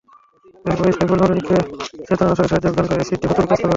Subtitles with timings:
[0.65, 1.55] এরপর সাইফুল নওরীনকে
[2.07, 3.69] চেতনানাশকের সাহায্যে অজ্ঞান করে অ্যাসিড দিয়ে ক্ষতবিক্ষত করে।